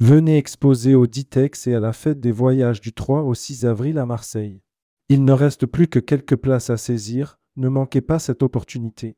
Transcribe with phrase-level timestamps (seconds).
[0.00, 3.98] Venez exposer au Ditex et à la fête des voyages du 3 au 6 avril
[3.98, 4.62] à Marseille.
[5.08, 9.16] Il ne reste plus que quelques places à saisir, ne manquez pas cette opportunité.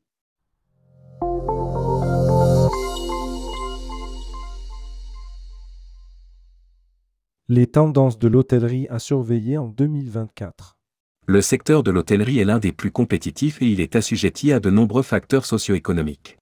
[7.47, 10.77] Les tendances de l'hôtellerie à surveiller en 2024.
[11.27, 14.71] Le secteur de l'hôtellerie est l'un des plus compétitifs et il est assujetti à de
[14.71, 16.39] nombreux facteurs socio-économiques.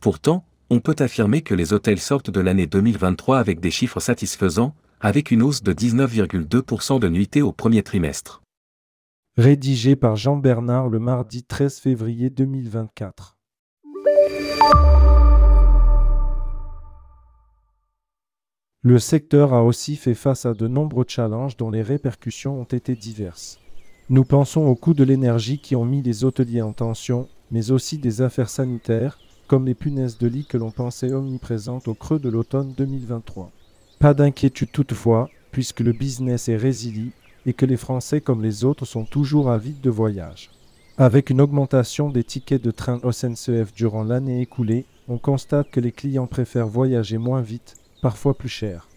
[0.00, 4.74] Pourtant, on peut affirmer que les hôtels sortent de l'année 2023 avec des chiffres satisfaisants,
[5.02, 8.40] avec une hausse de 19,2% de nuitées au premier trimestre.
[9.36, 13.36] Rédigé par Jean Bernard le mardi 13 février 2024.
[18.80, 22.96] Le secteur a aussi fait face à de nombreux challenges dont les répercussions ont été
[22.96, 23.58] diverses.
[24.08, 27.98] Nous pensons aux coûts de l'énergie qui ont mis les hôteliers en tension, mais aussi
[27.98, 29.18] des affaires sanitaires,
[29.52, 33.50] comme les punaises de lit que l'on pensait omniprésentes au creux de l'automne 2023.
[33.98, 37.12] Pas d'inquiétude toutefois, puisque le business est résilient
[37.44, 40.48] et que les Français comme les autres sont toujours avides de voyage.
[40.96, 45.80] Avec une augmentation des tickets de train au SNCF durant l'année écoulée, on constate que
[45.80, 48.88] les clients préfèrent voyager moins vite parfois plus cher.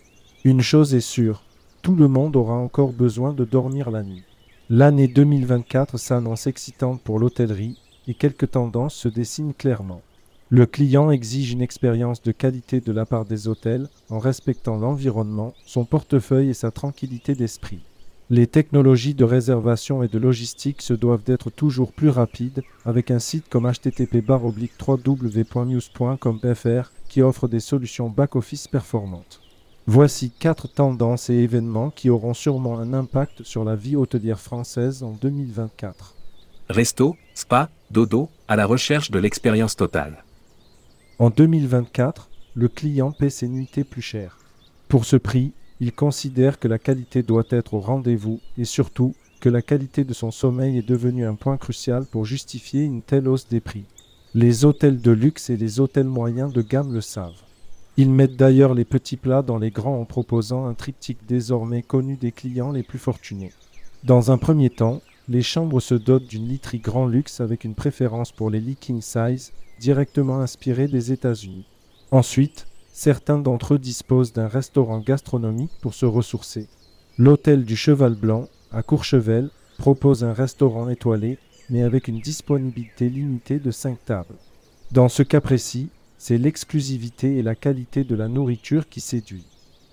[0.46, 1.44] Une chose est sûre,
[1.82, 4.24] tout le monde aura encore besoin de dormir la nuit.
[4.70, 10.02] L'année 2024 s'annonce excitante pour l'hôtellerie et quelques tendances se dessinent clairement.
[10.50, 15.56] Le client exige une expérience de qualité de la part des hôtels en respectant l'environnement,
[15.66, 17.80] son portefeuille et sa tranquillité d'esprit.
[18.30, 23.20] Les technologies de réservation et de logistique se doivent d'être toujours plus rapides avec un
[23.20, 25.32] site comme http www.news.com.fr
[27.08, 29.42] qui offre des solutions back-office performantes.
[29.88, 35.04] Voici quatre tendances et événements qui auront sûrement un impact sur la vie hôtelière française
[35.04, 36.16] en 2024.
[36.70, 40.25] Resto, spa, dodo, à la recherche de l'expérience totale.
[41.18, 44.38] En 2024, le client paie ses nuitées plus chères.
[44.90, 49.48] Pour ce prix, il considère que la qualité doit être au rendez-vous et surtout que
[49.48, 53.48] la qualité de son sommeil est devenue un point crucial pour justifier une telle hausse
[53.48, 53.86] des prix.
[54.34, 57.44] Les hôtels de luxe et les hôtels moyens de gamme le savent.
[57.96, 62.18] Ils mettent d'ailleurs les petits plats dans les grands en proposant un triptyque désormais connu
[62.18, 63.54] des clients les plus fortunés.
[64.04, 68.32] Dans un premier temps, les chambres se dotent d'une literie grand luxe avec une préférence
[68.32, 71.66] pour les lits king size, directement inspirés des États-Unis.
[72.12, 76.68] Ensuite, certains d'entre eux disposent d'un restaurant gastronomique pour se ressourcer.
[77.18, 81.38] L'hôtel du Cheval Blanc, à Courchevel, propose un restaurant étoilé,
[81.70, 84.36] mais avec une disponibilité limitée de 5 tables.
[84.92, 89.46] Dans ce cas précis, c'est l'exclusivité et la qualité de la nourriture qui séduit.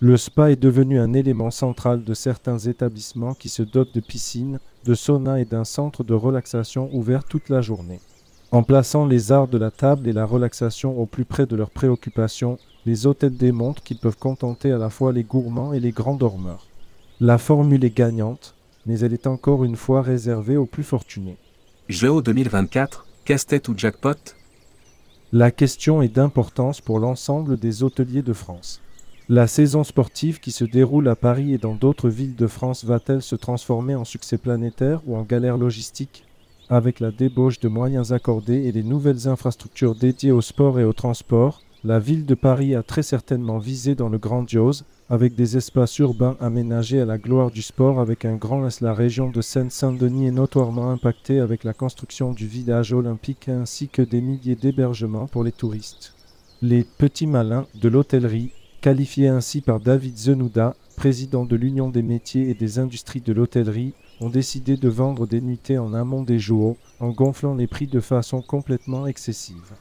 [0.05, 4.59] Le spa est devenu un élément central de certains établissements qui se dotent de piscines,
[4.85, 8.01] de saunas et d'un centre de relaxation ouvert toute la journée.
[8.51, 11.71] En plaçant les arts de la table et la relaxation au plus près de leurs
[11.71, 16.17] préoccupations, les hôtels démontrent qu'ils peuvent contenter à la fois les gourmands et les grands
[16.17, 16.67] dormeurs.
[17.21, 21.37] La formule est gagnante, mais elle est encore une fois réservée aux plus fortunés.
[21.89, 24.35] Géo 2024, casse-tête ou jackpot?
[25.33, 28.81] La question est d'importance pour l'ensemble des hôteliers de France.
[29.35, 33.23] La saison sportive qui se déroule à Paris et dans d'autres villes de France va-t-elle
[33.23, 36.27] se transformer en succès planétaire ou en galère logistique?
[36.69, 40.93] Avec la débauche de moyens accordés et les nouvelles infrastructures dédiées au sport et au
[40.93, 45.99] transport, la ville de Paris a très certainement visé dans le grandiose, avec des espaces
[45.99, 48.83] urbains aménagés à la gloire du sport avec un grand S.
[48.83, 54.03] La région de Seine-Saint-Denis est notoirement impactée avec la construction du village olympique ainsi que
[54.03, 56.13] des milliers d'hébergements pour les touristes.
[56.61, 62.51] Les petits malins de l'hôtellerie, qualifiés ainsi par David Zenouda, président de l'Union des métiers
[62.51, 66.77] et des industries de l'hôtellerie, ont décidé de vendre des nuitées en amont des jours
[66.99, 69.73] en gonflant les prix de façon complètement excessive.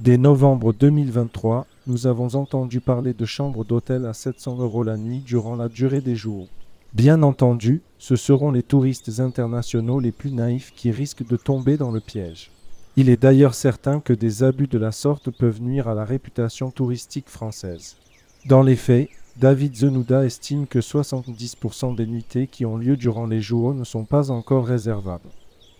[0.00, 5.20] Dès novembre 2023, nous avons entendu parler de chambres d'hôtel à 700 euros la nuit
[5.20, 6.48] durant la durée des jours.
[6.94, 11.90] Bien entendu, ce seront les touristes internationaux les plus naïfs qui risquent de tomber dans
[11.90, 12.50] le piège.
[12.96, 16.70] Il est d'ailleurs certain que des abus de la sorte peuvent nuire à la réputation
[16.70, 17.96] touristique française.
[18.46, 19.08] Dans les faits,
[19.38, 24.04] David Zenouda estime que 70% des nuitées qui ont lieu durant les jours ne sont
[24.04, 25.30] pas encore réservables.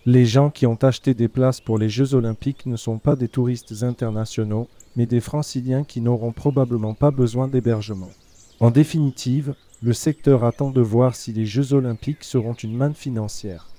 [0.05, 3.29] Les gens qui ont acheté des places pour les Jeux olympiques ne sont pas des
[3.29, 4.67] touristes internationaux,
[4.97, 8.09] mais des franciliens qui n'auront probablement pas besoin d'hébergement.
[8.59, 13.69] En définitive, le secteur attend de voir si les Jeux olympiques seront une manne financière.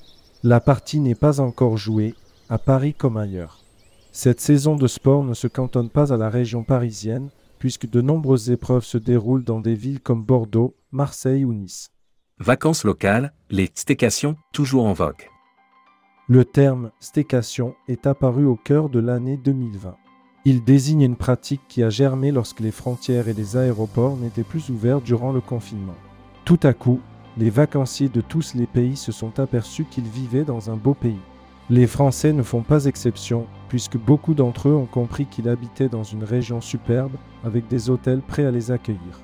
[0.43, 2.15] La partie n'est pas encore jouée,
[2.49, 3.59] à Paris comme ailleurs.
[4.13, 8.51] Cette saison de sport ne se cantonne pas à la région parisienne, puisque de nombreuses
[8.51, 11.91] épreuves se déroulent dans des villes comme Bordeaux, Marseille ou Nice.
[12.39, 15.29] Vacances locales, les stécations, toujours en vogue.
[16.29, 19.97] Le terme stécation est apparu au cœur de l'année 2020.
[20.45, 24.69] Il désigne une pratique qui a germé lorsque les frontières et les aéroports n'étaient plus
[24.69, 25.97] ouverts durant le confinement.
[26.45, 27.01] Tout à coup,
[27.37, 31.21] les vacanciers de tous les pays se sont aperçus qu'ils vivaient dans un beau pays.
[31.71, 36.03] Les Français ne font pas exception, puisque beaucoup d'entre eux ont compris qu'ils habitaient dans
[36.03, 37.13] une région superbe,
[37.45, 39.21] avec des hôtels prêts à les accueillir.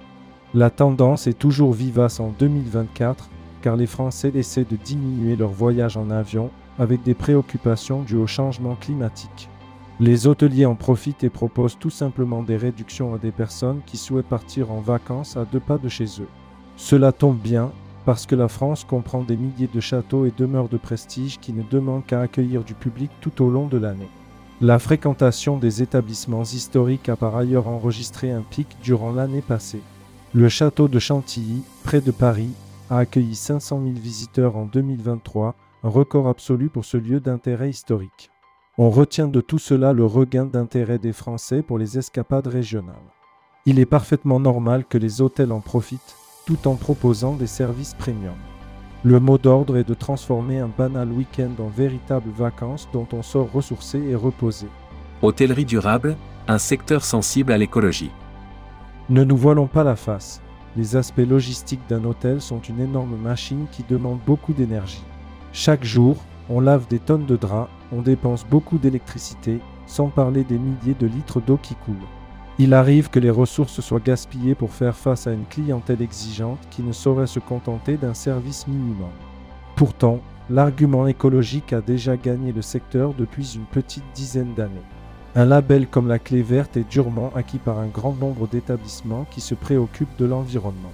[0.53, 3.31] La tendance est toujours vivace en 2024,
[3.63, 8.27] car les Français essaient de diminuer leur voyage en avion avec des préoccupations dues au
[8.27, 9.49] changement climatique.
[10.01, 14.27] Les hôteliers en profitent et proposent tout simplement des réductions à des personnes qui souhaitent
[14.27, 16.29] partir en vacances à deux pas de chez eux.
[16.77, 17.73] Cela tombe bien,
[18.05, 21.63] parce que la France comprend des milliers de châteaux et demeures de prestige qui ne
[21.63, 24.09] demandent qu'à accueillir du public tout au long de l'année.
[24.61, 29.83] La fréquentation des établissements historiques a par ailleurs enregistré un pic durant l'année passée.
[30.33, 32.51] Le château de Chantilly, près de Paris,
[32.91, 38.31] a accueilli 500 000 visiteurs en 2023, un record absolu pour ce lieu d'intérêt historique.
[38.77, 42.95] On retient de tout cela le regain d'intérêt des Français pour les escapades régionales.
[43.67, 48.35] Il est parfaitement normal que les hôtels en profitent tout en proposant des services premium.
[49.03, 53.51] Le mot d'ordre est de transformer un banal week-end en véritable vacances dont on sort
[53.53, 54.67] ressourcé et reposé.
[55.23, 56.17] Hôtellerie durable,
[56.49, 58.11] un secteur sensible à l'écologie.
[59.11, 60.41] Ne nous voilons pas la face.
[60.77, 65.05] Les aspects logistiques d'un hôtel sont une énorme machine qui demande beaucoup d'énergie.
[65.53, 66.17] Chaque jour,
[66.49, 71.07] on lave des tonnes de draps, on dépense beaucoup d'électricité, sans parler des milliers de
[71.07, 71.95] litres d'eau qui coulent.
[72.59, 76.83] Il arrive que les ressources soient gaspillées pour faire face à une clientèle exigeante qui
[76.83, 79.11] ne saurait se contenter d'un service minimum.
[79.75, 84.75] Pourtant, l'argument écologique a déjà gagné le secteur depuis une petite dizaine d'années.
[85.35, 89.41] Un label comme la clé verte est durement acquis par un grand nombre d'établissements qui
[89.41, 90.93] se préoccupent de l'environnement.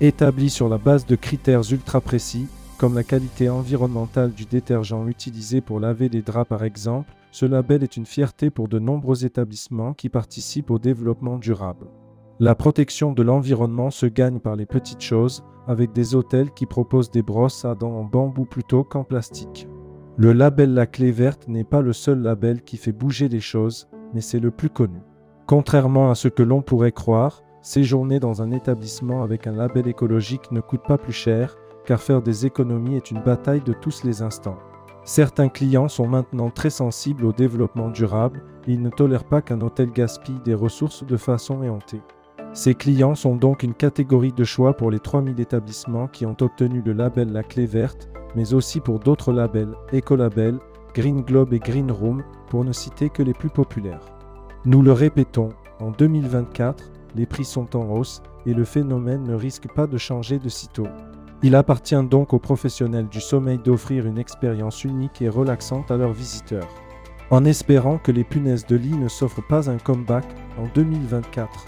[0.00, 2.46] Établi sur la base de critères ultra précis,
[2.78, 7.82] comme la qualité environnementale du détergent utilisé pour laver les draps par exemple, ce label
[7.82, 11.86] est une fierté pour de nombreux établissements qui participent au développement durable.
[12.38, 17.10] La protection de l'environnement se gagne par les petites choses, avec des hôtels qui proposent
[17.10, 19.66] des brosses à dents en bambou plutôt qu'en plastique.
[20.18, 23.88] Le label La Clé Verte n'est pas le seul label qui fait bouger les choses,
[24.12, 25.00] mais c'est le plus connu.
[25.46, 30.52] Contrairement à ce que l'on pourrait croire, séjourner dans un établissement avec un label écologique
[30.52, 31.56] ne coûte pas plus cher,
[31.86, 34.58] car faire des économies est une bataille de tous les instants.
[35.04, 39.60] Certains clients sont maintenant très sensibles au développement durable et ils ne tolèrent pas qu'un
[39.60, 42.02] hôtel gaspille des ressources de façon éhontée.
[42.52, 46.82] Ces clients sont donc une catégorie de choix pour les 3000 établissements qui ont obtenu
[46.84, 50.58] le label La Clé Verte, mais aussi pour d'autres labels, Ecolabel,
[50.94, 54.04] Green Globe et Green Room, pour ne citer que les plus populaires.
[54.64, 55.48] Nous le répétons,
[55.80, 60.38] en 2024, les prix sont en hausse et le phénomène ne risque pas de changer
[60.38, 60.86] de sitôt.
[61.44, 66.12] Il appartient donc aux professionnels du sommeil d'offrir une expérience unique et relaxante à leurs
[66.12, 66.68] visiteurs,
[67.30, 70.24] en espérant que les punaises de lit ne s'offrent pas un comeback
[70.56, 71.66] en 2024.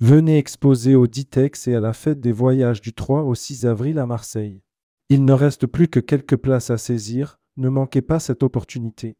[0.00, 3.98] Venez exposer au Ditex et à la fête des voyages du 3 au 6 avril
[3.98, 4.60] à Marseille.
[5.08, 9.16] Il ne reste plus que quelques places à saisir, ne manquez pas cette opportunité.